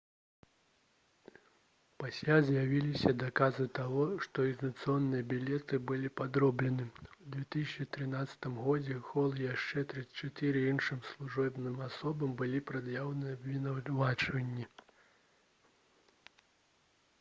[2.03, 6.87] пасля з'явіліся доказы таго што экзаменацыйныя білеты былі падроблены
[7.19, 14.69] у 2013 годзе хол і яшчэ 34 іншым службовым асобам былі прад'яўлены абвінавачванні